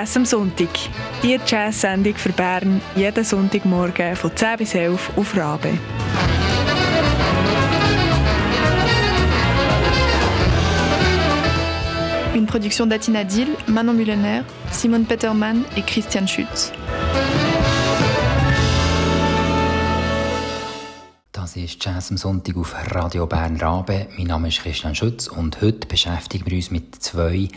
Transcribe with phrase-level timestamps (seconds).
[0.00, 0.70] Jazz am Sonntag.
[1.22, 5.78] Die Jazz-Sendung für Bern jeden Sonntagmorgen von 10 bis 11 auf Rabe.
[12.34, 16.72] Une production d'Atina Dill, Manon Mullener, Simone Petermann et Christian Schütz.
[21.32, 24.06] Das ist Jazz am Sonntag auf Radio Bern Rabe.
[24.16, 27.48] Mein Name ist Christian Schütz und heute beschäftigen wir uns mit zwei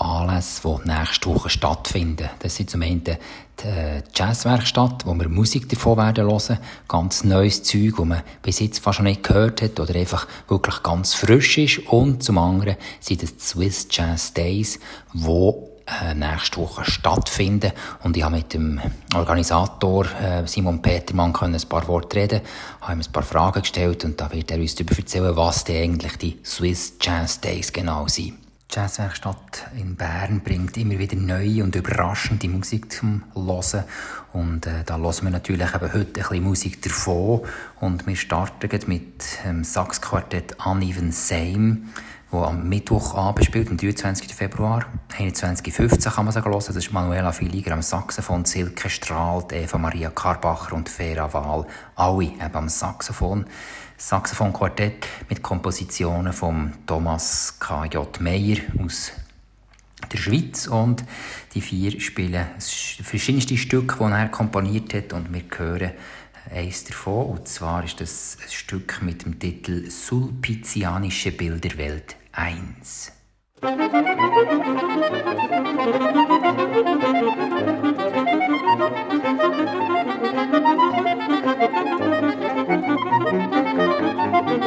[0.00, 2.28] Anlässe, die nächste Woche stattfinden.
[2.38, 3.16] Das sind zum einen die
[3.62, 6.58] äh, Jazzwerkstatt, wo wir Musik davon werden hören.
[6.88, 10.82] Ganz neues Zeug, das man bis jetzt fast schon nicht gehört hat oder einfach wirklich
[10.82, 11.78] ganz frisch ist.
[11.88, 14.78] Und zum anderen sind es die Swiss Jazz Days,
[15.12, 15.70] wo
[16.02, 17.72] äh, nächste Woche stattfinden.
[18.02, 18.80] Und ich habe mit dem
[19.14, 22.40] Organisator äh, Simon Petermann können ein paar Worte reden,
[22.80, 25.82] habe ihm ein paar Fragen gestellt und da wird er uns darüber erzählen, was denn
[25.82, 28.39] eigentlich die Swiss Jazz Days genau sind.
[28.70, 33.82] Die Jazzwerkstatt in Bern bringt immer wieder neue und überraschende Musik zum Hören.
[34.32, 37.40] Und äh, da hören wir natürlich eben heute ein bisschen Musik davon.
[37.80, 41.78] Und wir starten mit dem Saxquartett Uneven Same
[42.30, 44.34] wo am Mittwochabend spielt, am 23.
[44.34, 44.86] Februar.
[45.18, 46.62] 21.15 kann man sagen hören.
[46.64, 51.66] Das ist Manuela Filiger am Saxophon, Silke Strahlt, Eva Maria Karbacher und Vera Wahl.
[51.96, 53.46] Alle eben am Saxophon.
[54.00, 58.18] Saxophonquartett mit Kompositionen von Thomas K.J.
[58.22, 59.12] Meyer aus
[60.10, 61.04] der Schweiz und
[61.54, 65.90] die vier spielen verschiedenste Stücke, die er komponiert hat und wir hören
[66.50, 73.12] eines davon und zwar ist das ein Stück mit dem Titel Sulpizianische Bilderwelt 1.
[73.60, 73.80] Musik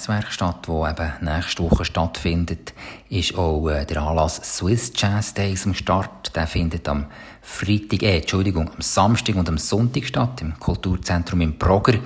[0.00, 2.72] Jazzwerkstatt, die eben nächste Woche stattfindet,
[3.10, 6.34] ist auch äh, der Anlass Swiss Jazz Days am Start.
[6.34, 7.06] Der findet am
[7.42, 11.98] Freitag, äh, Entschuldigung, am Samstag und am Sonntag statt, im Kulturzentrum im Progrer.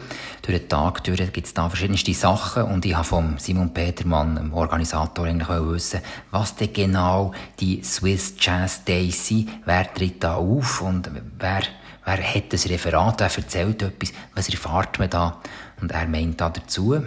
[0.42, 4.52] Durch den Tag gibt es da verschiedenste Sachen und ich habe von Simon Petermann, dem
[4.52, 6.00] Organisator, eigentlich wissen,
[6.32, 11.62] was denn genau die Swiss Jazz Days sind, wer tritt da auf und wer,
[12.04, 15.40] wer hat das Referat, wer erzählt etwas, was erfahrt man da?
[15.80, 17.00] Und er meint da dazu,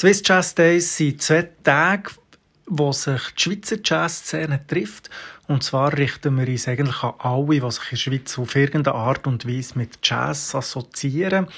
[0.00, 2.12] Swiss Jazz Days sind zwei Tage,
[2.64, 5.10] wo sich die Schweizer Jazzszene trifft.
[5.46, 8.96] Und zwar richten wir uns eigentlich an alle, die sich in der Schweiz auf irgendeine
[8.96, 11.48] Art und Weise mit Jazz assoziieren.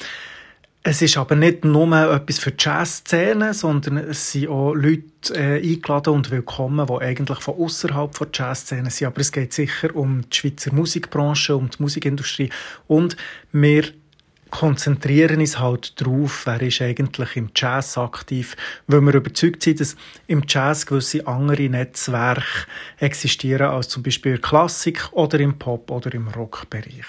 [0.83, 5.05] Es ist aber nicht nur etwas für die Jazzszene, sondern es sind auch Leute
[5.37, 9.07] äh, eingeladen und willkommen, die eigentlich von außerhalb der Jazzszene sind.
[9.07, 12.51] Aber es geht sicher um die Schweizer Musikbranche, um die Musikindustrie.
[12.89, 13.17] Und
[13.53, 13.85] wir
[14.53, 18.55] konzentrieren uns halt darauf, wer ist eigentlich im Jazz aktiv,
[18.87, 19.97] weil wir überzeugt sind, dass
[20.27, 22.67] im Jazz gewisse andere Netzwerke
[22.99, 27.07] existieren als zum Beispiel Klassik oder im Pop oder im Rockbereich.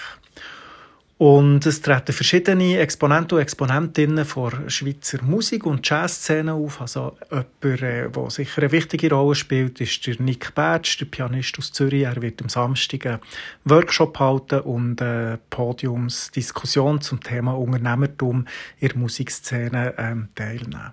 [1.24, 6.82] Und es treten verschiedene Exponenten und Exponentinnen von Schweizer Musik- und Jazzszene auf.
[6.82, 11.58] Also jemand, der äh, sicher eine wichtige Rolle spielt, ist der Nick Bertsch, der Pianist
[11.58, 12.02] aus Zürich.
[12.02, 13.20] Er wird am Samstag einen
[13.64, 18.44] Workshop halten und eine Podiumsdiskussion zum Thema Unternehmertum
[18.80, 20.92] in der Musikszene ähm, teilnehmen.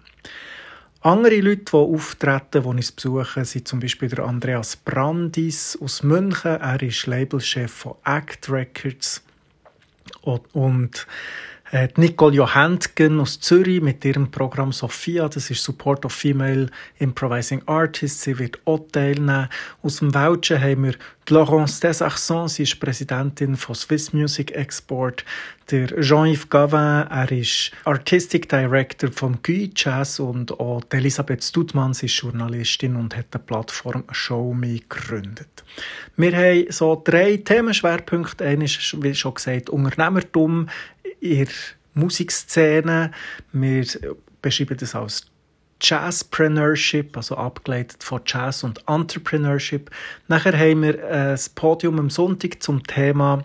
[1.01, 6.51] Andere Leute, die auftreten, die uns besuchen, sind zum Beispiel der Andreas Brandis aus München.
[6.51, 9.25] Er ist Labelchef von Act Records.
[10.21, 11.07] Und
[11.71, 17.61] äh, Nicole Johantgen aus Zürich mit ihrem Programm Sophia, das ist Support of Female Improvising
[17.66, 19.47] Artists, sie wird auch teilnehmen.
[19.81, 20.95] Aus dem Welschen haben wir
[21.30, 25.23] Laurence Desaxons, sie ist Präsidentin von Swiss Music Export.
[25.69, 32.07] Der Jean-Yves Gavin, er ist Artistic Director vom GUI Jazz und auch Elisabeth Studmann, sie
[32.07, 35.63] ist Journalistin und hat die Plattform Show Me gegründet.
[36.18, 38.44] Wir haben so drei Themenschwerpunkte.
[38.44, 40.68] Einer ist, wie schon gesagt, Unternehmertum
[41.21, 41.47] in
[41.94, 43.11] Musikszene.
[43.54, 43.85] Wir
[44.42, 45.28] beschreiben das als
[45.81, 49.90] Jazzpreneurship, also abgeleitet von Jazz und Entrepreneurship.
[50.28, 53.44] Nachher haben wir ein Podium am Sonntag zum Thema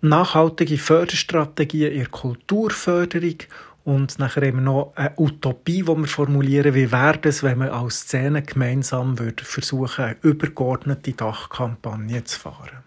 [0.00, 3.38] nachhaltige Förderstrategien in der Kulturförderung
[3.84, 7.72] und nachher haben wir noch eine Utopie, die wir formulieren, wie wäre es, wenn wir
[7.72, 12.84] als Szene gemeinsam versuchen, eine übergeordnete Dachkampagne zu fahren.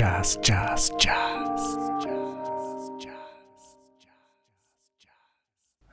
[0.00, 1.76] Jazz, Jazz, Jazz.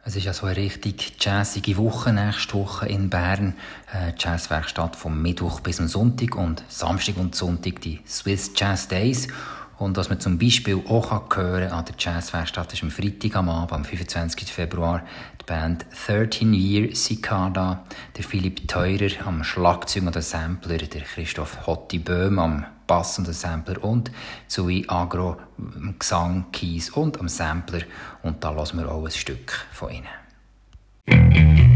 [0.05, 3.55] Es ist ja so eine richtig jazzige Woche nächste Woche in Bern.
[3.93, 9.27] Äh, Jazzwerkstatt vom Mittwoch bis zum Sonntag und Samstag und Sonntag die Swiss Jazz Days.
[9.77, 13.49] Und was man zum Beispiel auch hören kann an der Jazzwerkstatt ist am Freitag am
[13.49, 14.51] Abend, am 25.
[14.51, 15.03] Februar,
[15.39, 17.83] die Band 13 Year Cicada,
[18.15, 23.27] der Philipp Teurer am Schlagzeug und der Sampler, der Christoph Hotti Böhm am Bass und
[23.27, 24.11] der Sampler und
[24.47, 27.81] sowie Agro am Gesang, Keys und am Sampler.
[28.23, 31.66] Und da lassen wir auch ein Stück von ihnen.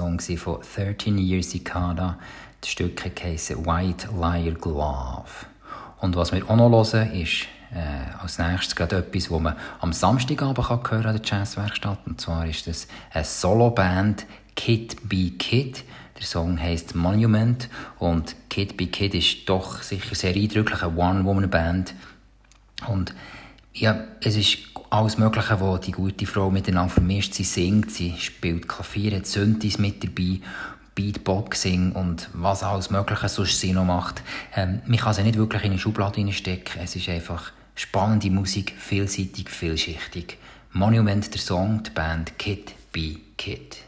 [0.00, 2.18] Song von 13 Years Cicada.
[2.62, 5.46] Das Stück heisst White Liar Glove.
[5.98, 7.42] Und was wir auch noch hören, ist
[7.74, 11.98] äh, als nächstes gerade etwas, was man am Samstagabend kann hören an der Jazzwerkstatt.
[12.06, 14.24] Und zwar ist das eine Solo-Band
[14.56, 15.84] Kid Be Kid.
[16.18, 21.94] Der Song heißt Monument und Kid Be Kid ist doch sicher sehr eindrücklich, eine One-Woman-Band.
[22.88, 23.14] Und
[23.74, 27.34] ja, es ist alles Mögliche, wo die gute Frau miteinander vermischt.
[27.34, 30.40] Sie singt, sie spielt Klavier, hat Synthes mit dabei,
[30.94, 34.22] Beatboxing und was alles Mögliche sonst sie noch macht.
[34.54, 36.80] Ähm, man kann sie nicht wirklich in eine Schublade stecken.
[36.82, 40.36] Es ist einfach spannende Musik, vielseitig, vielschichtig.
[40.72, 43.78] Monument, der Song, die Band Kid Be Kid.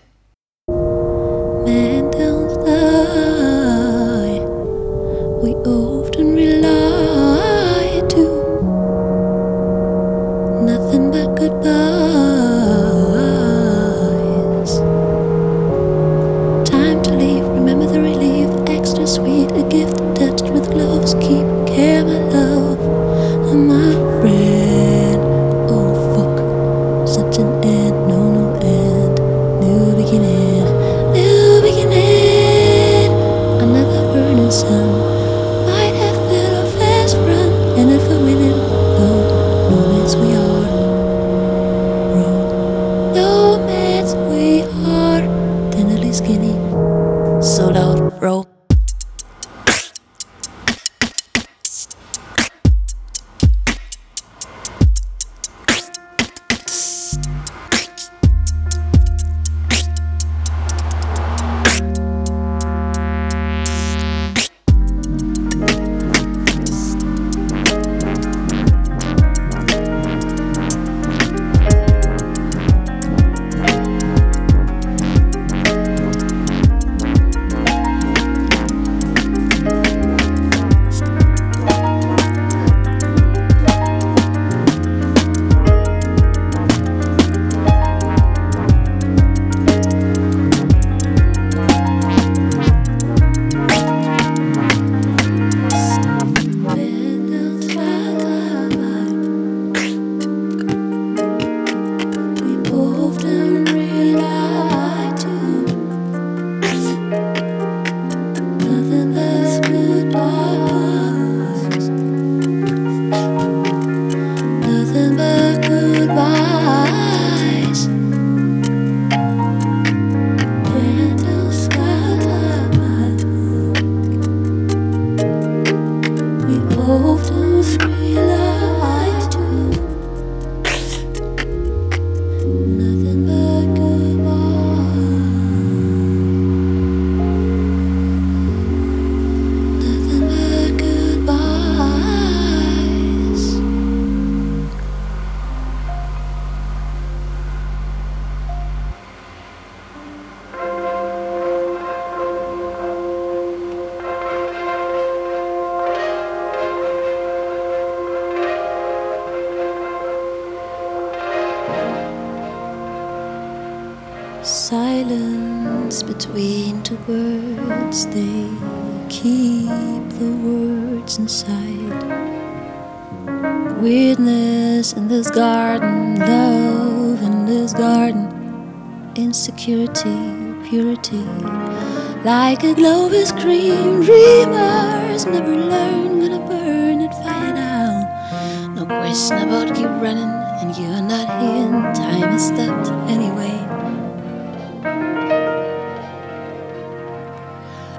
[189.13, 191.93] No question about keep running, and you're not here.
[191.93, 193.53] Time has stopped anyway.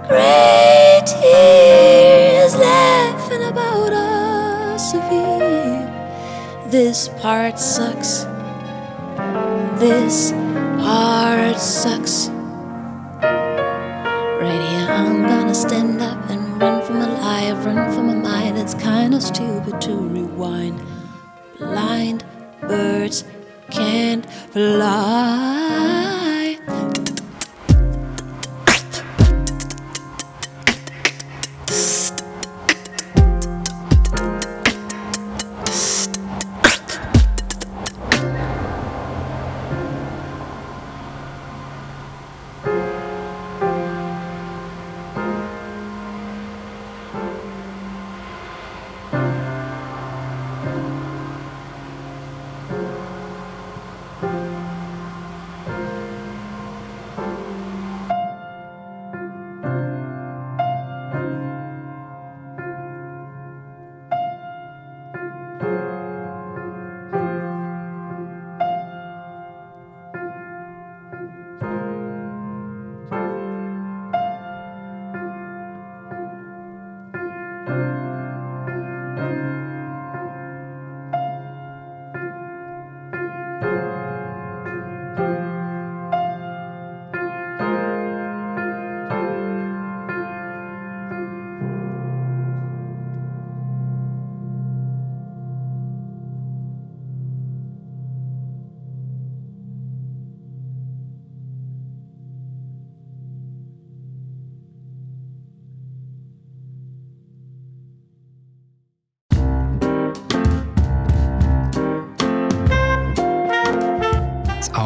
[0.07, 5.85] Great tears laughing about us severe.
[6.69, 8.25] This part sucks.
[9.77, 10.31] This
[10.81, 12.29] part sucks.
[14.41, 18.57] Right here, I'm gonna stand up and run from a lie, run from a mind.
[18.57, 20.81] It's kinda stupid to rewind.
[21.59, 22.23] Blind
[22.61, 23.23] birds
[23.69, 26.12] can't fly.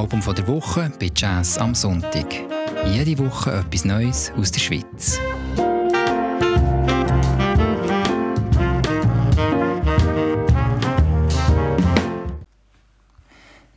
[0.10, 2.34] Album der Woche bei Jazz am Sonntag.
[2.86, 5.20] Jede Woche etwas Neues aus der Schweiz.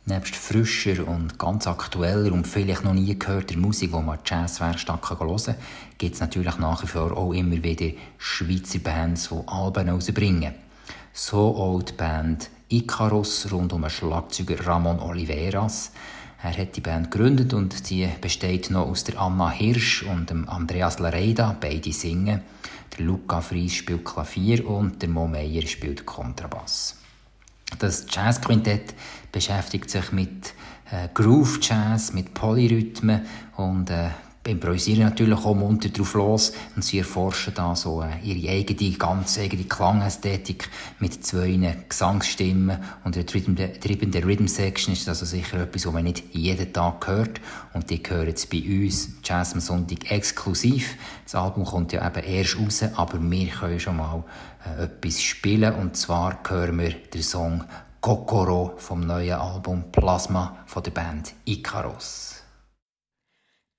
[0.05, 5.35] Nebst frischer und ganz aktueller und vielleicht noch nie gehörter Musik, die man Jazzwerkstatt hören
[5.35, 5.55] kann,
[5.97, 10.53] gibt es natürlich nach wie vor auch immer wieder Schweizer Bands, die Alben rausbringen.
[11.11, 15.91] So auch die Band Icarus rund um den Schlagzeuger Ramon Oliveras.
[16.43, 20.49] Er hat die Band gegründet und die besteht noch aus der Anna Hirsch und dem
[20.49, 22.41] Andreas Lareida, beide singen.
[22.97, 26.97] Der Luca Fries spielt Klavier und der Mo Meyer spielt Kontrabass.
[27.77, 28.95] Das Jazzquintett
[29.31, 30.53] beschäftigt sich mit
[30.91, 33.21] äh, Groove Jazz, mit Polyrhythmen
[33.57, 34.09] und äh,
[34.43, 39.37] improvisieren natürlich auch munter drauf los und sie erforschen da so äh, ihre eigene, ganz
[39.37, 40.67] eigene Klangästhetik
[40.99, 46.23] mit zwei Gesangsstimmen und der treibende Rhythm Section ist also sicher etwas, was man nicht
[46.33, 47.39] jeden Tag hört
[47.73, 50.95] und die gehören jetzt bei uns Jazz am Sonntag exklusiv.
[51.23, 54.23] Das Album kommt ja eben erst raus, aber wir können schon mal
[54.65, 57.63] äh, etwas spielen und zwar hören wir den Song
[58.01, 62.30] Kokoro vom neuen Album Plasma von der Band Icaros.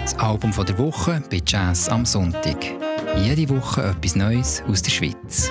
[0.02, 2.64] Das Album der Woche bei Jazz am Sonntag.
[3.16, 5.50] Jede Woche etwas Neues aus der Schweiz.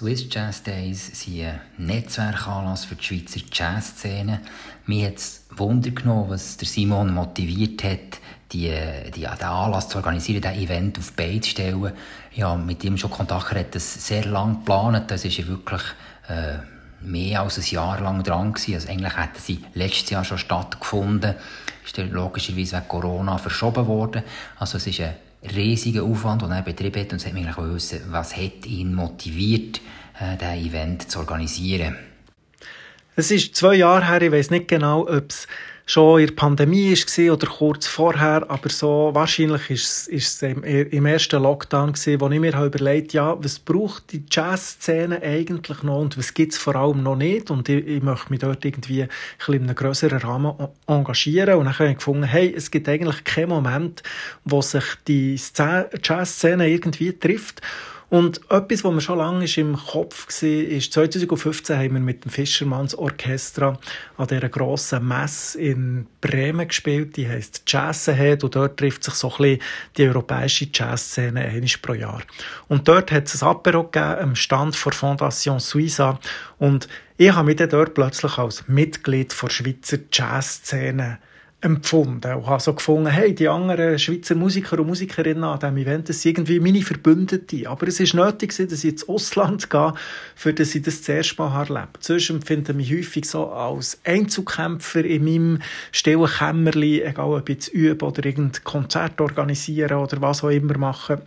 [0.00, 4.40] Swiss Jazz Days sind ein Netzwerkanlass für die Schweizer Jazzszene.
[4.86, 8.18] Mir hat es Wunder genommen, was der Simon motiviert hat,
[8.50, 8.74] die,
[9.14, 11.92] die, den Anlass zu organisieren, diesen Event auf Bein zu stellen.
[12.32, 15.10] Ja, mit ihm schon Kontakt hat das sehr lange geplant.
[15.10, 15.82] Das ist ja wirklich
[16.28, 16.56] äh,
[17.02, 18.76] mehr als ein Jahr lang dran gewesen.
[18.76, 21.34] Also eigentlich hätten sie letztes Jahr schon stattgefunden.
[21.84, 24.22] Ist dann logischerweise wegen Corona verschoben worden.
[24.58, 27.12] Also es ist ein riesiger Aufwand, den er betrieben hat.
[27.12, 29.80] Und es hat mich wissen, was hat ihn motiviert,
[30.20, 31.96] äh, diesen Event zu organisieren.
[33.16, 35.46] Es ist zwei Jahre her, ich weiß nicht genau, ob es
[35.90, 40.62] schon in der Pandemie war oder kurz vorher, aber so wahrscheinlich ist es im,
[41.04, 46.32] ersten Lockdown wo ich mir überlegt ja, was braucht die Jazzszene eigentlich noch und was
[46.32, 47.50] gibt es vor allem noch nicht?
[47.50, 49.08] Und ich, ich möchte mich dort irgendwie ein
[49.48, 50.54] in einem grösseren Rahmen
[50.86, 51.56] engagieren.
[51.56, 54.04] Und dann habe ich gefunden, hey, es gibt eigentlich keinen Moment,
[54.44, 57.62] wo sich die Jazzszene irgendwie trifft
[58.10, 62.32] und etwas, was mir schon lange im Kopf war, ist 2015 haben wir mit dem
[62.32, 63.78] Fischermanns Orchestra
[64.16, 67.16] an dieser grossen Messe in Bremen gespielt.
[67.16, 69.62] Die heisst Jazz Ahead und dort trifft sich so ein bisschen
[69.96, 72.22] die europäische Jazzszene einmal pro Jahr.
[72.66, 76.18] Und dort hat es ein Apero gegeben am Stand der Fondation Suiza
[76.58, 81.20] und ich habe mich dann dort plötzlich als Mitglied der Schweizer Jazzszene
[81.62, 86.08] empfunden und habe so gefunden, hey, die anderen Schweizer Musiker und Musikerinnen an diesem Event,
[86.08, 87.68] das sind irgendwie meine Verbündete.
[87.68, 89.92] Aber es ist nötig, dass ich ins Ausland gehe,
[90.34, 91.90] für dass ich das zuerst mal erlebe.
[92.00, 95.58] Sonst empfinde ich mich häufig so als Einzelkämpfer in meinem
[95.92, 100.78] stillen Kämmerli, egal ob ich jetzt übe oder irgendein Konzert organisieren oder was auch immer
[100.78, 101.20] machen.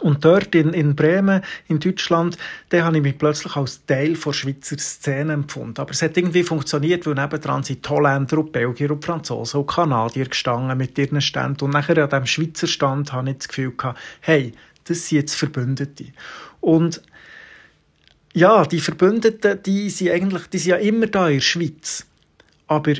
[0.00, 2.36] Und dort in, in Bremen, in Deutschland,
[2.68, 5.80] da habe ich mich plötzlich als Teil der Schweizer Szene empfunden.
[5.80, 9.66] Aber es hat irgendwie funktioniert, weil nebendran sind die Holländer und Belgier und Franzosen und
[9.66, 11.64] Kanadier gestanden mit ihren Ständen.
[11.64, 14.52] Und nachher an diesem Schweizer Stand habe ich das Gefühl gehabt, hey,
[14.84, 16.06] das sind jetzt Verbündete.
[16.60, 17.02] Und
[18.34, 22.06] ja, die Verbündeten, die sind eigentlich, die sind ja immer da in der Schweiz.
[22.66, 22.94] Aber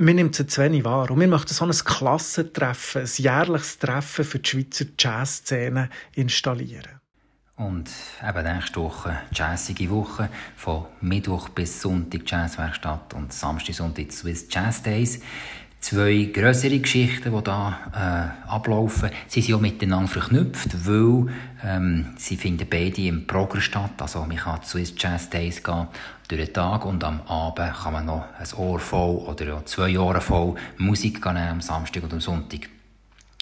[0.00, 1.10] wir nehmen es zu wenig wahr.
[1.10, 7.00] Und wir möchten so ein Klassentreffen, ein jährliches Treffen für die Schweizer Jazzszene installieren.
[7.56, 7.90] Und
[8.26, 14.82] eben nächste Woche, jazzige Woche, von Mittwoch bis Sonntag Jazzwerkstatt und Samstag, Sonntag Swiss Jazz
[14.82, 15.20] Days
[15.80, 19.10] zwei größere Geschichten, die da äh, ablaufen.
[19.28, 21.26] Sie sind auch miteinander verknüpft, weil
[21.64, 23.92] ähm, sie finden beide im Progress statt.
[23.98, 25.88] Also man kann zu Swiss Jazz Days gehen
[26.30, 30.20] durch den Tag und am Abend kann man noch ein Ohr voll oder zwei Ohren
[30.20, 32.68] voll Musik nehmen, am Samstag und am Sonntag.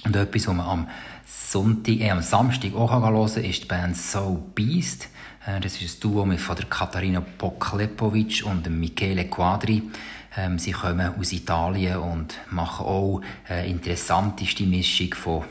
[0.04, 0.88] Und etwas, was man am,
[1.26, 5.08] Sonntag, äh, am Samstag auch hören kann, ist die Band So Beast.
[5.46, 9.82] Äh, das ist ein Duo mit von der Katharina Poklepovic und Michele Quadri.
[10.36, 15.44] Ähm, sie kommen aus Italien und machen auch eine interessanteste Mischung von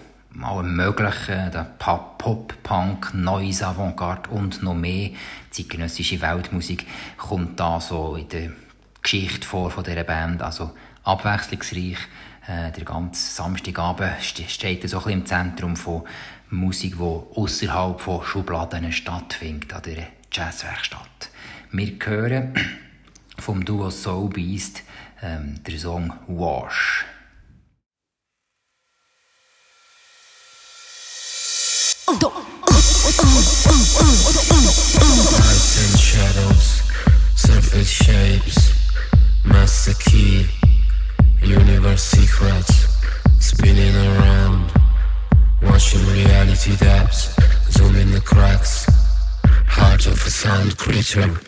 [0.43, 5.10] allem Möglichen, der Pop, Pop, Punk, Noise, Avantgarde und noch mehr.
[5.50, 6.86] Zeitgenössische Weltmusik
[7.17, 8.52] kommt da so in der
[9.02, 10.71] Geschichte vor von dieser Band, also
[11.04, 11.97] abwechslungsreich.
[12.47, 16.04] Äh, der ganze Samstagabend steht so ein bisschen im Zentrum von
[16.50, 21.30] Musik, die außerhalb von Schubladen stattfindet, an der Jazzwerkstatt.
[21.71, 22.54] Wir hören
[23.39, 24.84] vom Duo Soul Beast
[25.21, 27.06] ähm, der Song Wash.
[47.71, 48.85] Zoom in the cracks.
[49.67, 51.46] heart of a sound creature.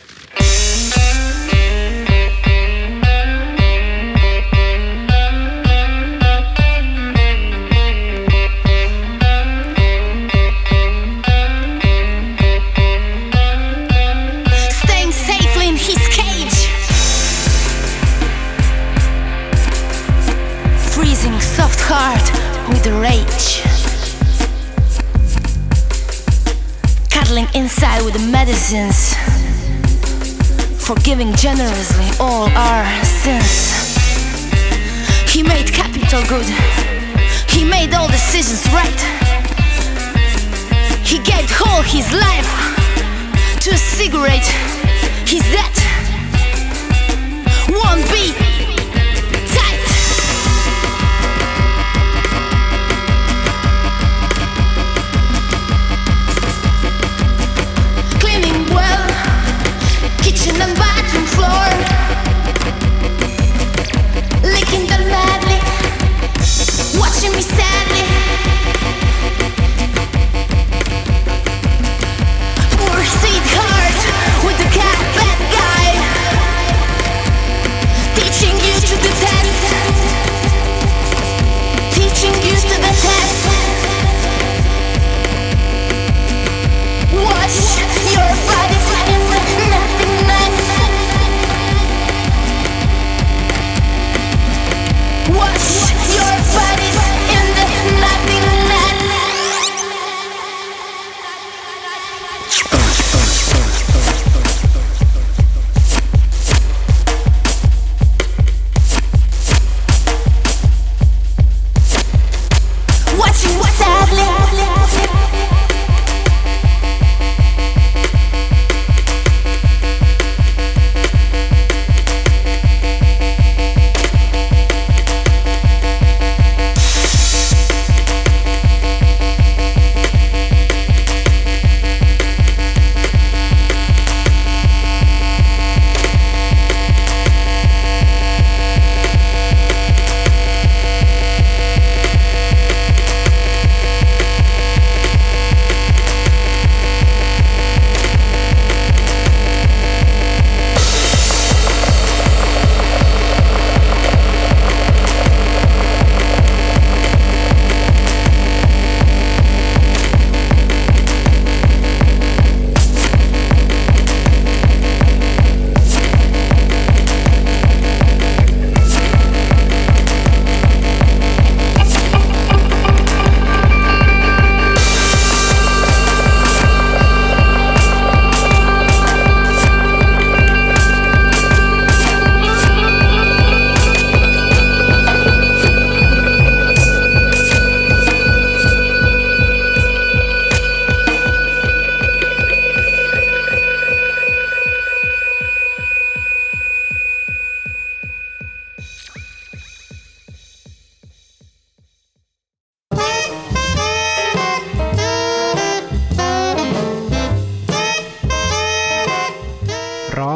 [95.28, 95.79] What?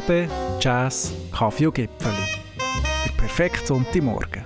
[0.04, 0.28] Rabe,
[0.60, 2.16] Jazz, Kaffee und Gipfeli.
[3.06, 4.44] Der perfekte Sonntagmorgen.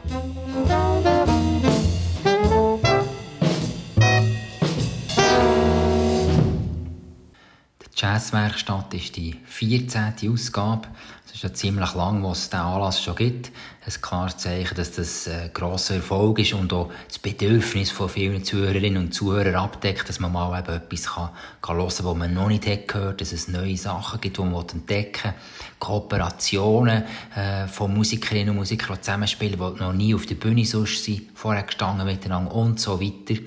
[8.00, 10.14] Jazzwerkstatt ist die 14.
[10.32, 10.88] Ausgabe.
[11.26, 13.52] Es ist ja ziemlich lang, was es diesen Anlass schon gibt.
[13.84, 18.43] Ein klares Zeichen, dass das ein grosser Erfolg ist und auch das Bedürfnis von vielen
[18.43, 21.30] Zuhörerinnen und Zuhörern abdeckt, dass man mal eben etwas kann,
[21.64, 24.41] kann hören kann, was man noch nicht hat gehört dass es neue Sachen gibt, die
[24.43, 25.41] man entdecken will.
[25.80, 27.04] Kooperationen
[27.36, 31.32] äh, von Musikerinnen und Musikern, die zusammenspielen, die noch nie auf der Bühne sonst sind,
[31.34, 33.41] vorher gestanden miteinander und so weiter.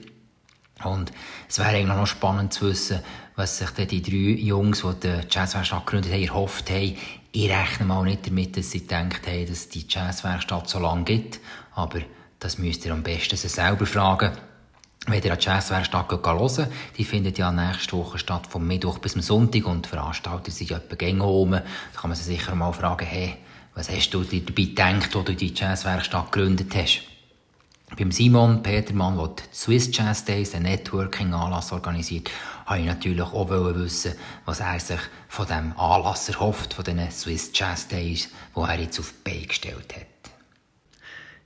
[0.82, 1.12] Und
[1.48, 3.00] es wäre eigentlich noch spannend zu wissen,
[3.40, 6.94] was sich die drei Jungs, die die Jazzwerkstatt gegründet haben, erhofft haben.
[7.32, 11.40] Ich rechne mal nicht damit, dass sie gedacht haben, dass die Jazzwerkstatt so lange gibt.
[11.74, 12.00] Aber
[12.38, 14.32] das müsst ihr am besten sie selber fragen.
[15.06, 16.68] Wenn ihr an die Jazzwerkstatt hören
[16.98, 20.68] die findet ja nächste Woche statt, vom Mittwoch bis zum Sonntag und die Veranstalter sind
[20.68, 21.52] ja etwa gängig rum.
[21.52, 21.62] Da
[21.96, 23.36] kann man sich sicher mal fragen, hey,
[23.74, 27.09] was hast du dir dabei gedacht, als du die Jazzwerkstatt gegründet hast?
[27.98, 32.30] Beim Simon Petermann, der die Swiss Jazz Days, den Networking-Anlass organisiert,
[32.66, 34.14] wollte ich natürlich auch wissen,
[34.44, 39.00] was er sich von diesem Anlass erhofft, von diesen Swiss Jazz Days, die er jetzt
[39.00, 40.06] auf die Beine gestellt hat.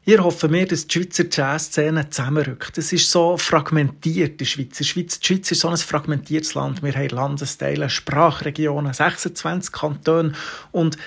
[0.03, 2.76] Hier hoffen wir, dass die Schweizer Jazzszene zusammenrückt.
[2.76, 4.76] Es ist so fragmentiert der Schweiz.
[4.76, 6.82] Die Schweiz, die Schweiz ist so ein fragmentiertes Land.
[6.82, 10.34] Wir haben Landesteile, Sprachregionen, 26 Kantone
[10.72, 10.99] und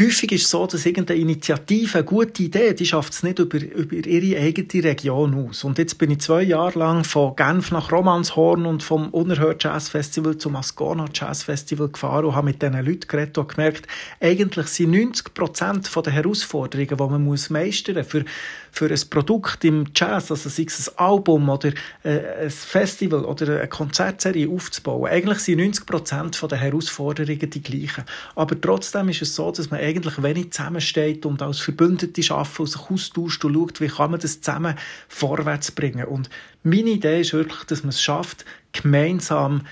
[0.00, 3.58] Häufig ist es so, dass irgendeine Initiative, eine gute Idee, die schafft es nicht über,
[3.60, 5.64] über ihre eigene Region aus.
[5.64, 9.88] Und jetzt bin ich zwei Jahre lang von Genf nach Romanshorn und vom Unerhört Jazz
[9.88, 13.88] Festival zum Ascona Jazz Festival gefahren und habe mit diesen Leuten geredet und gemerkt,
[14.20, 18.24] eigentlich sind 90 Prozent der Herausforderungen, die man muss meistern muss, für
[18.70, 23.58] für ein Produkt im Jazz, also sei es ein Album oder äh, ein Festival oder
[23.58, 25.10] eine Konzertserie aufzubauen.
[25.10, 28.04] Eigentlich sind 90 Prozent der Herausforderungen die gleichen.
[28.34, 32.66] Aber trotzdem ist es so, dass man eigentlich wenig zusammensteht und als Verbündete arbeitet und
[32.66, 34.74] sich austauscht und schaut, wie kann man das zusammen
[35.08, 36.04] vorwärts bringen.
[36.04, 36.28] Und
[36.62, 39.62] meine Idee ist wirklich, dass man es schafft, gemeinsam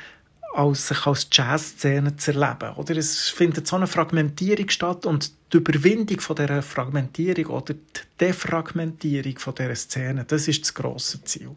[0.57, 2.75] als sich als Jazzszene zu erleben.
[2.77, 8.01] Oder es findet so eine Fragmentierung statt und die Überwindung von dieser Fragmentierung oder die
[8.19, 11.51] Defragmentierung von dieser Szene, das ist das grosse Ziel.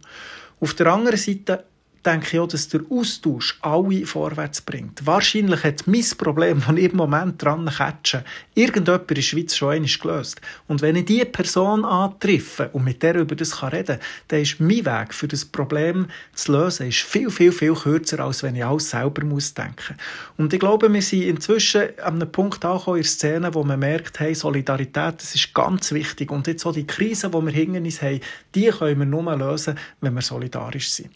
[0.60, 1.64] Auf der anderen Seite
[2.06, 5.06] denke ich auch, dass der Austausch alle vorwärts bringt.
[5.06, 8.24] Wahrscheinlich hat mein Problem, das ich im Moment dran catche,
[8.56, 10.42] irgendjemand in der Schweiz schon einmal gelöst.
[10.68, 14.60] Und wenn ich diese Person antreffe und mit der über das reden kann, dann ist
[14.60, 18.66] mein Weg für das Problem zu lösen ist viel, viel, viel kürzer, als wenn ich
[18.66, 19.96] alles selber muss denken
[20.38, 23.80] Und ich glaube, wir sind inzwischen an einem Punkt angekommen in der Szene, wo man
[23.80, 26.32] merkt, hey, Solidarität, das ist ganz wichtig.
[26.32, 28.20] Und jetzt so die Krise, die wir hinter uns haben,
[28.56, 31.12] die können wir nur lösen, wenn wir solidarisch sind.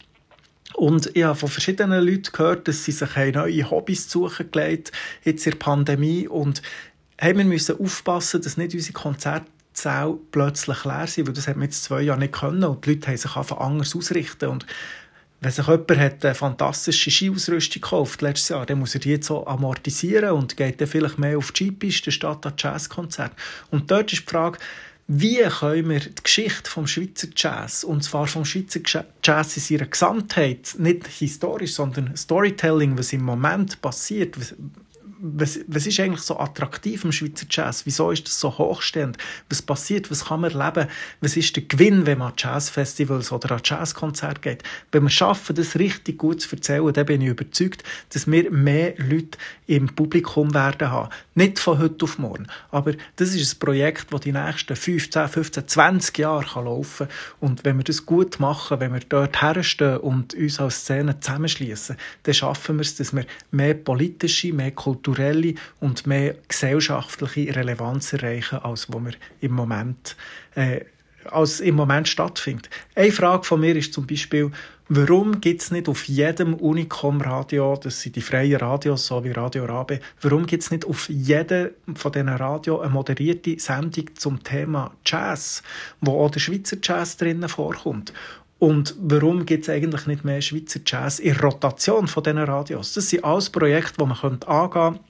[0.76, 5.46] Und ich habe von verschiedenen Leuten gehört, dass sie sich neue Hobbys suchen gelegt jetzt
[5.46, 6.26] in der Pandemie.
[6.26, 6.62] Und
[7.20, 11.84] wir müssen aufpassen, dass nicht unsere Konzertsäle plötzlich leer sind, weil das hat man jetzt
[11.84, 12.64] zwei Jahre nicht können.
[12.64, 14.48] Und die Leute haben sich einfach anders ausrichten.
[14.48, 14.66] Und
[15.40, 19.26] wenn sich jemand hat eine fantastische Skiausrüstung gekauft letztes Jahr, dann muss er die jetzt
[19.26, 23.32] so amortisieren und geht dann vielleicht mehr auf die Skipiste statt an Jazzkonzert.
[23.70, 24.58] Und dort ist die Frage,
[25.06, 28.80] wie können wir die Geschichte vom Schweizer Jazz, und zwar vom Schweizer
[29.22, 34.36] Jazz in seiner Gesamtheit, nicht historisch, sondern Storytelling, was im Moment passiert,
[35.26, 37.86] was, was ist eigentlich so attraktiv im Schweizer Jazz?
[37.86, 39.16] Wieso ist das so hochstehend?
[39.48, 40.10] Was passiert?
[40.10, 40.88] Was kann man erleben?
[41.22, 44.62] Was ist der Gewinn, wenn man an Jazzfestivals oder an Jazzkonzerte geht?
[44.92, 48.94] Wenn wir schaffen, das richtig gut zu erzählen, dann bin ich überzeugt, dass wir mehr
[48.98, 51.08] Leute im Publikum werden haben.
[51.34, 52.46] Nicht von heute auf morgen.
[52.70, 57.16] Aber das ist ein Projekt, das die nächsten 15, 15, 20 Jahre laufen kann.
[57.40, 61.96] Und wenn wir das gut machen, wenn wir dort herstehen und uns als Szene zusammenschließen,
[62.24, 68.12] dann schaffen wir es, dass wir mehr politische, mehr kulturelle kulturelle und mehr gesellschaftliche Relevanz
[68.12, 70.16] erreichen, als wo wir im Moment,
[70.54, 70.80] äh,
[71.30, 72.68] als im Moment stattfindet.
[72.94, 74.50] Eine Frage von mir ist zum Beispiel,
[74.88, 79.64] warum gibt es nicht auf jedem Unicom-Radio, das sind die freien Radios, so wie Radio
[79.64, 84.92] Rabe, warum gibt es nicht auf jedem von diesen Radio eine moderierte Sendung zum Thema
[85.06, 85.62] Jazz,
[86.02, 88.12] wo auch der Schweizer Jazz drinnen vorkommt?
[88.64, 92.94] Und warum gibt es eigentlich nicht mehr Schweizer Jazz in Rotation von diesen Radios?
[92.94, 95.00] Das sind alles Projekte, die man angehen könnte.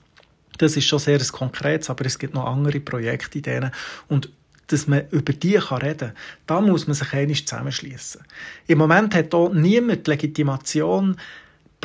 [0.57, 3.71] Das ist schon sehr ein konkretes, aber es gibt noch andere Projekte in denen.
[4.09, 4.29] Und
[4.67, 6.13] dass man über die kann reden kann,
[6.47, 8.23] da muss man sich einmal zusammenschließen.
[8.67, 11.15] Im Moment hat auch niemand die Legitimation,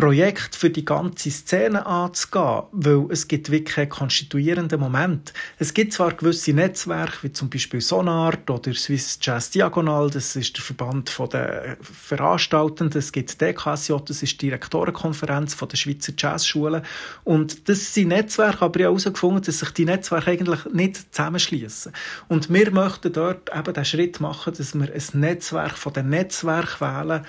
[0.00, 5.34] Projekt für die ganze Szene anzugehen, weil es gibt wirklich einen konstituierenden Moment.
[5.58, 10.56] Es gibt zwar gewisse Netzwerke, wie zum Beispiel Sonart oder Swiss Jazz Diagonal, das ist
[10.56, 16.80] der Verband der Veranstaltenden, es gibt DKSJ, das ist die Direktorenkonferenz der Schweizer Jazzschulen
[17.24, 21.92] und das sind Netzwerke, aber ich habe herausgefunden, dass sich die Netzwerke eigentlich nicht zusammenschließen.
[22.26, 26.80] Und wir möchten dort eben den Schritt machen, dass wir ein Netzwerk von den Netzwerken
[26.80, 27.26] wählen,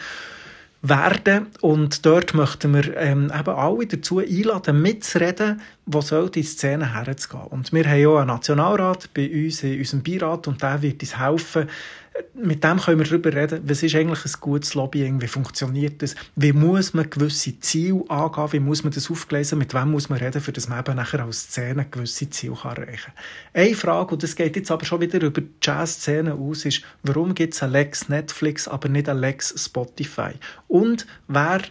[0.82, 1.48] werden.
[1.62, 7.48] Und dort möchten wir ähm, eben alle dazu einladen, mitzureden, wo soll die Szene herzugehen.
[7.48, 11.20] Und wir haben auch einen Nationalrat bei uns in unserem Beirat und der wird uns
[11.20, 11.70] helfen,
[12.34, 16.16] mit dem können wir darüber reden, was ist eigentlich ein gutes Lobbying, wie funktioniert das,
[16.36, 20.20] wie muss man gewisse Ziele angehen, wie muss man das aufgelesen, mit wem muss man
[20.20, 23.64] reden, für das man eben nachher als Szene gewisse Ziele erreichen kann.
[23.64, 27.34] Eine Frage, und das geht jetzt aber schon wieder über die Jazz-Szene aus, ist, warum
[27.34, 30.32] gibt es ein Lex Netflix, aber nicht ein Lex Spotify?
[30.68, 31.62] Und wer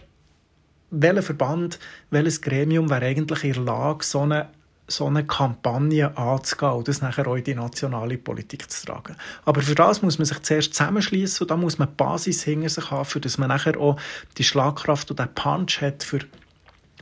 [0.91, 1.79] welcher Verband,
[2.09, 4.49] welches Gremium wäre eigentlich in der Lage, so eine
[4.91, 9.15] so eine Kampagne anzugehen und das nachher auch in die nationale Politik zu tragen.
[9.45, 12.69] Aber für das muss man sich zuerst zusammenschließen und da muss man die Basis hinter
[12.69, 13.99] sich haben, für dass man nachher auch
[14.37, 16.19] die Schlagkraft und den Punch hat, für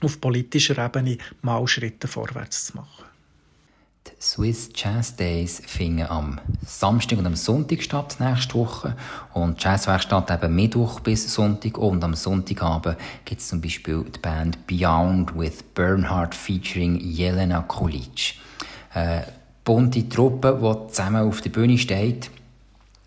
[0.02, 3.09] auf politischer Ebene mal Schritte vorwärts zu machen.
[4.22, 8.96] Swiss Jazz Days finden am Samstag und am Sonntag statt nächste Woche
[9.34, 14.68] und Jazzwerkstatt eben Mittwoch bis Sonntag und am Sonntagabend gibt es zum Beispiel die Band
[14.68, 18.36] Beyond with Bernhard featuring Jelena Kulic.
[18.94, 19.26] Eine
[19.64, 22.30] bunte Truppe, die zusammen auf der Bühne steht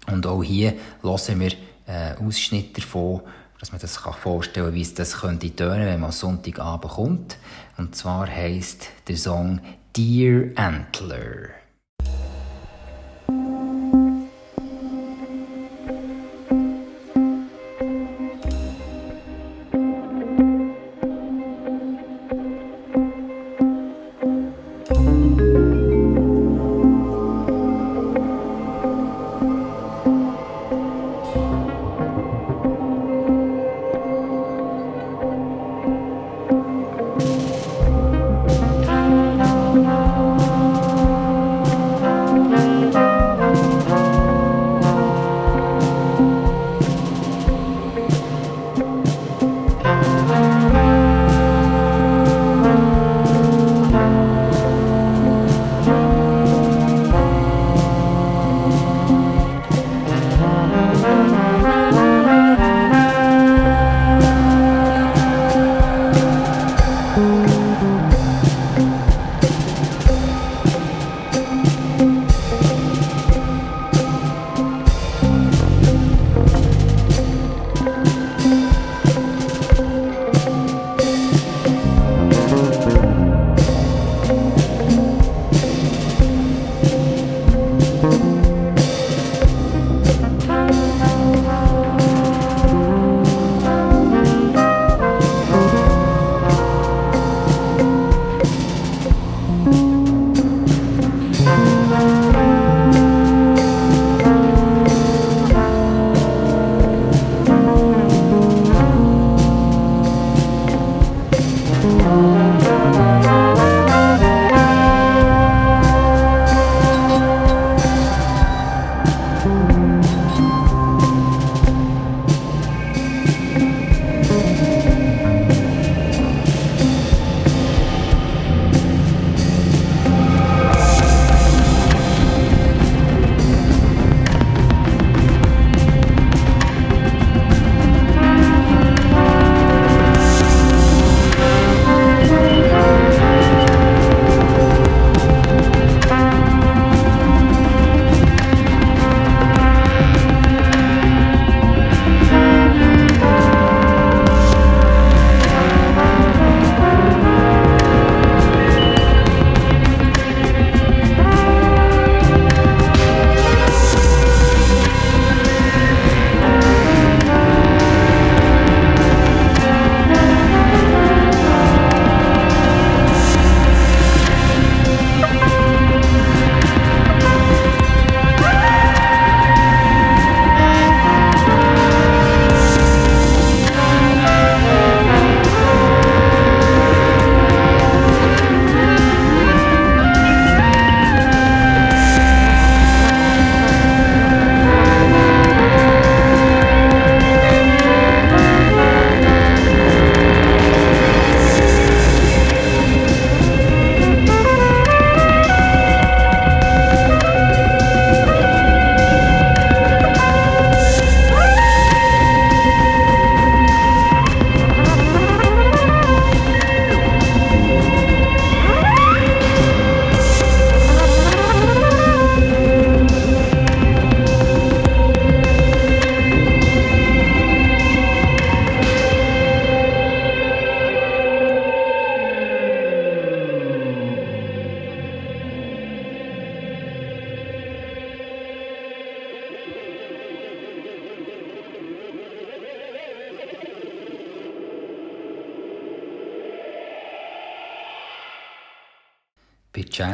[0.07, 1.53] Und auch hier hören wir
[1.87, 3.21] äh, Ausschnitte davon,
[3.61, 7.37] dass man das kann vorstellen kann, wie es das könnte tönen, wenn man Sonntagabend kommt.
[7.77, 9.61] Und zwar heißt der Song
[9.93, 11.62] deer antler.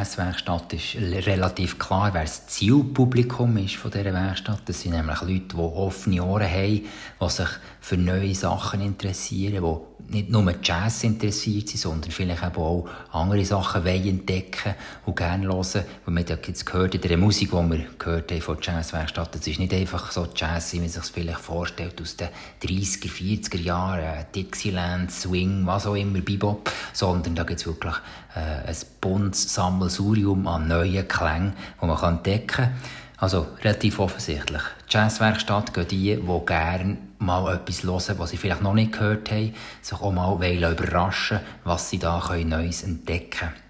[0.09, 0.95] Jazzwerkstatt ist
[1.27, 4.61] relativ klar, wer das Zielpublikum ist von dieser Werkstatt.
[4.65, 6.81] Das sind nämlich Leute, die offene Ohren haben,
[7.21, 7.47] die sich
[7.79, 9.63] für neue Sachen interessieren,
[10.09, 15.83] nicht nur Jazz interessiert sind, sondern vielleicht auch andere Sachen entdecken und gerne hören.
[16.05, 19.47] Und wir haben jetzt gehört in der Musik, die wir gehört haben von Jazzwerkstatt, das
[19.47, 22.29] ist nicht einfach so Jazz, wie man sich es vielleicht vorstellt, aus den
[22.63, 27.95] 30er, 40er Jahren, Dixieland, Swing, was auch immer, Bebop, sondern da gibt es wirklich
[28.35, 32.73] äh, ein buntes Sammelsurium an neuen Klängen, die man entdecken kann.
[33.19, 34.61] Also relativ offensichtlich.
[34.89, 39.53] Jazzwerkstatt gehen die, die gerne mal etwas hören, was sie vielleicht noch nicht gehört haben,
[39.81, 43.69] sich auch mal überraschen was sie da Neues entdecken können.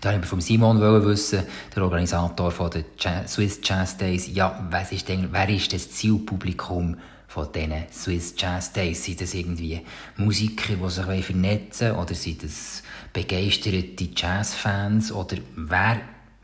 [0.00, 1.42] Da wollte ich von Simon wissen,
[1.74, 7.48] der Organisator der Swiss Jazz Days, ja, was ist denn, wer ist das Zielpublikum von
[7.52, 9.04] diesen Swiss Jazz Days?
[9.04, 9.80] Sind das irgendwie
[10.16, 16.00] Musiker, die sich vernetzen wollen, oder sind das begeisterte Jazzfans, oder wer,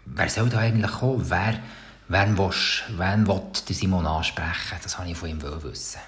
[0.06, 1.24] wer soll da eigentlich kommen?
[1.28, 1.60] Wer,
[2.08, 2.50] wer, will,
[2.96, 4.78] wer will Simon ansprechen?
[4.82, 6.00] Das wollte ich von ihm wissen.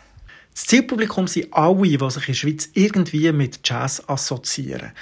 [0.53, 4.93] Das Zielpublikum sind alle, die sich in der Schweiz irgendwie mit Jazz assoziieren.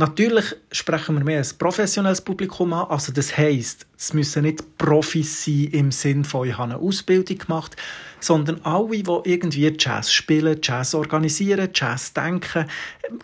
[0.00, 2.86] Natürlich sprechen wir mehr ein professionelles Publikum an.
[2.88, 7.36] Also das heisst, es müssen nicht Profis sein im Sinn von, ich habe eine Ausbildung
[7.36, 7.76] gemacht,
[8.18, 12.64] sondern alle, die irgendwie Jazz spielen, Jazz organisieren, Jazz denken,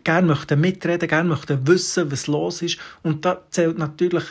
[0.04, 2.78] gerne möchten mitreden, gerne möchten wissen, was los ist.
[3.02, 4.24] Und da zählt natürlich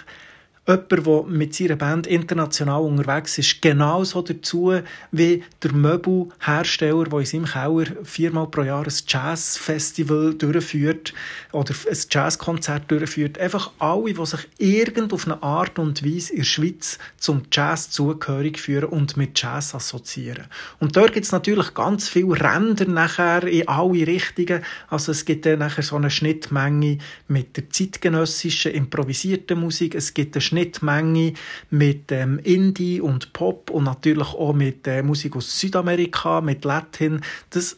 [0.68, 4.74] jemand, der mit seiner Band international unterwegs ist, genauso dazu
[5.12, 11.14] wie der Möbelhersteller, der in seinem Keller viermal pro Jahr ein Jazzfestival durchführt
[11.52, 13.38] oder ein Jazzkonzert durchführt.
[13.38, 17.92] Einfach alle, die sich irgend auf eine Art und Weise in der Schweiz zum Jazz
[17.92, 20.46] zugehörig führen und mit Jazz assoziieren.
[20.80, 24.64] Und dort gibt es natürlich ganz viele Ränder nachher in alle Richtungen.
[24.88, 26.98] Also es gibt dann nachher so eine Schnittmenge
[27.28, 29.94] mit der zeitgenössischen improvisierten Musik.
[29.94, 31.34] Es gibt eine Schnittmenge
[31.70, 37.22] mit ähm, Indie und Pop und natürlich auch mit äh, Musik aus Südamerika, mit Latin.
[37.50, 37.78] Das,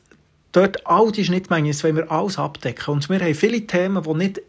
[0.51, 2.93] dort all die Schnittmengen, das wollen wir alles abdecken.
[2.93, 4.41] Und wir haben viele Themen, die nicht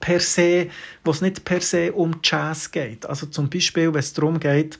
[0.00, 0.68] per se,
[1.04, 3.06] wo es nicht per se um Jazz geht.
[3.06, 4.78] Also zum Beispiel, wenn es darum geht,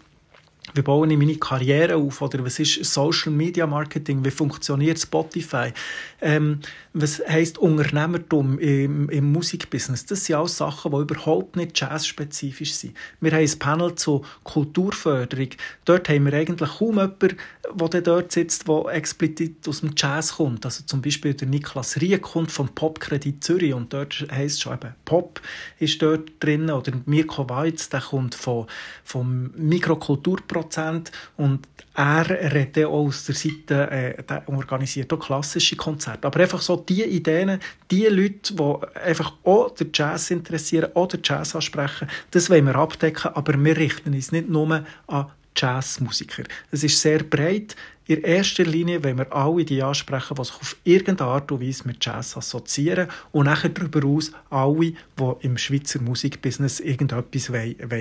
[0.74, 5.72] wie baue ich meine Karriere auf oder was ist Social Media Marketing, wie funktioniert Spotify,
[6.20, 6.60] ähm,
[6.98, 10.06] was heisst Unternehmertum im, im Musikbusiness.
[10.06, 12.96] Das sind alles Sachen, die überhaupt nicht jazzspezifisch sind.
[13.20, 15.50] Wir haben ein Panel zur Kulturförderung.
[15.84, 17.36] Dort haben wir eigentlich kaum jemanden,
[17.74, 20.64] der dort sitzt, der explizit aus dem Jazz kommt.
[20.64, 24.74] Also zum Beispiel der Niklas Rie kommt vom Popkredit Zürich und dort heisst es schon
[24.74, 25.42] eben Pop
[25.78, 28.66] ist dort drin oder Mirko Weitz, der kommt von,
[29.04, 36.26] vom Mikrokulturprozent und er redet auch aus der Seite, äh, der organisiert auch klassische Konzerte.
[36.26, 37.58] Aber einfach so die Ideen,
[37.90, 43.32] die Leute, die einfach auch den Jazz interessieren oder Jazz ansprechen, das wollen wir abdecken,
[43.34, 45.26] aber wir richten uns nicht nur an
[45.56, 46.44] Jazzmusiker.
[46.70, 47.74] Es ist sehr breit.
[48.06, 51.86] In erster Linie wollen wir alle die ansprechen, die sich auf irgendeine Art und Weise
[51.86, 54.96] mit Jazz assoziieren und nachher darüber aus alle, die
[55.40, 57.48] im Schweizer Musikbusiness irgendetwas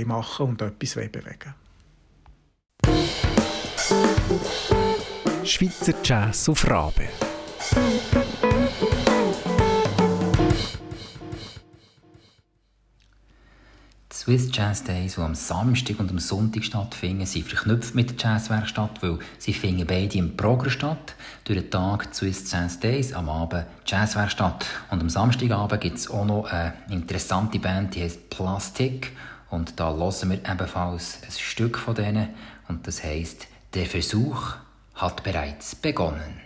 [0.05, 1.55] machen und etwas bewegen
[5.45, 7.07] Schweizer Jazz auf Rabe.
[14.11, 19.03] Swiss Jazz Days, die am Samstag und am Sonntag stattfinden, sind verknüpft mit der Jazzwerkstatt,
[19.03, 21.13] weil sie finden beide im Progress statt.
[21.43, 24.65] Durch den Tag Swiss Jazz Days, am Abend Jazzwerkstatt.
[24.89, 29.11] Und am Samstagabend gibt es auch noch eine interessante Band, die heißt Plastic.
[29.51, 32.29] Und da hören wir ebenfalls ein Stück von denen.
[32.67, 34.55] Und das heißt Der Versuch
[34.95, 36.44] hat bereits begonnen.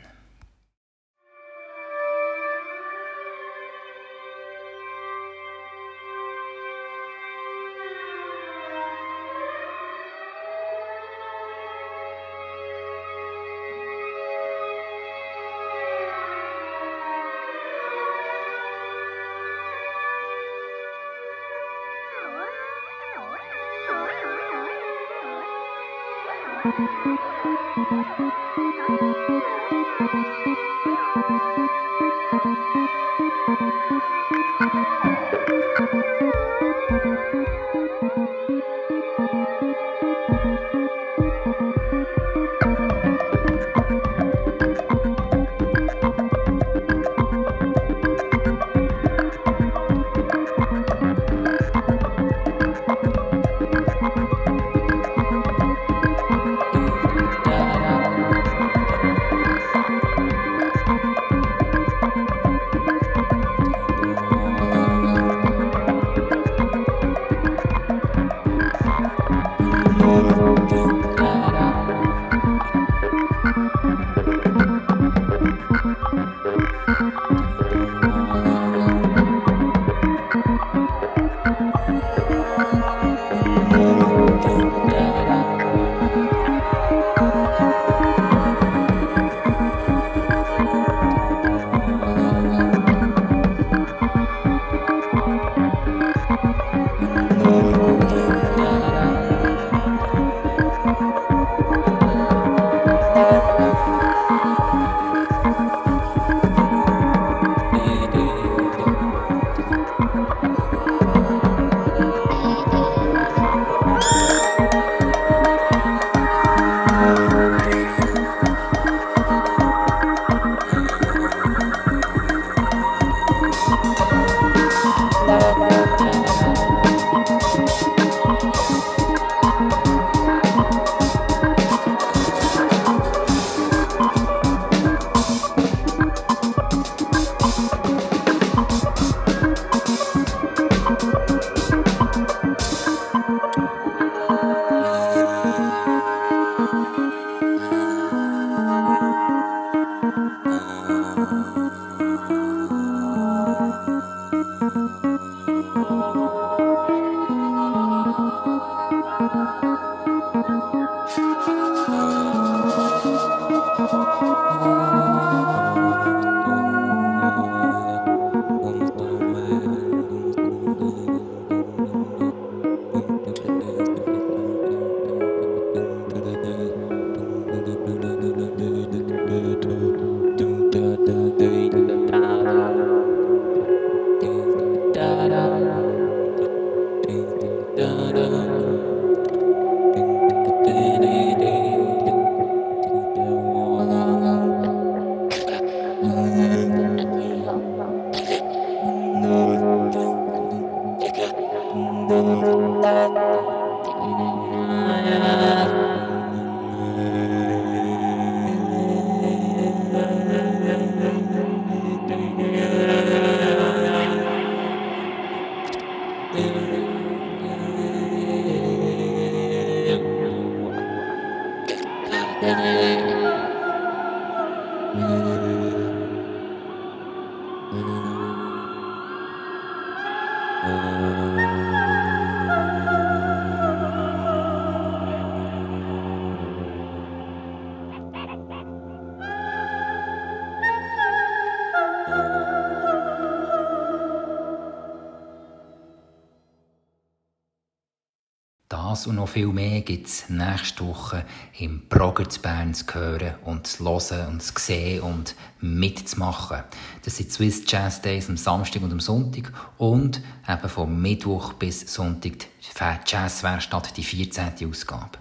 [249.00, 251.24] Das und noch viel mehr gibt es nächste Woche
[251.58, 256.64] im Progress Bern zu hören und zu hören und zu sehen und mitzumachen.
[257.06, 261.93] Das sind Swiss Jazz Days am Samstag und am Sonntag und eben von Mittwoch bis
[261.93, 264.70] Sonntag die Jazzwerkstatt, die 14.
[264.70, 265.18] Ausgabe.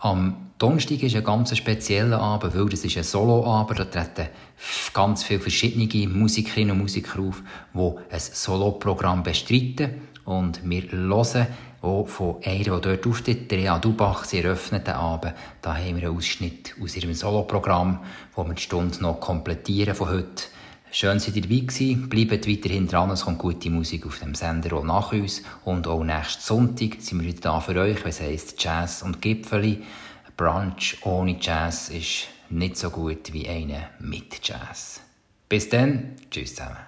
[0.00, 3.78] Am Donnerstag ist ein ganz spezieller Abend, weil das ist ein Soloabend.
[3.78, 4.30] Da treten
[4.94, 7.42] ganz viele verschiedene Musikerinnen und Musiker auf,
[7.74, 10.08] die ein Soloprogramm bestreiten.
[10.24, 11.46] Und wir hören
[11.82, 15.34] auch von einer, die dort auftritt, Rea Dubach, sie eröffnet den Abend.
[15.62, 18.00] Da haben wir einen Ausschnitt aus ihrem Soloprogramm,
[18.34, 20.44] wo wir die Stunde noch komplettieren von heute.
[20.90, 22.08] Schön, dass ihr dabei gewesen.
[22.08, 25.42] Bleibt weiterhin dran, es kommt gute Musik auf dem Sender auch nach uns.
[25.64, 29.82] Und auch nächsten Sonntag sind wir wieder da für euch, was heisst Jazz und Gipfeli.
[30.36, 35.00] Brunch ohne Jazz ist nicht so gut wie eine mit Jazz.
[35.48, 36.87] Bis dann, tschüss zusammen.